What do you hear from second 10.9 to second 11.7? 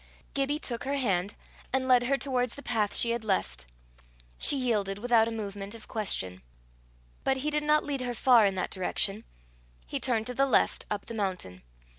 the mountain.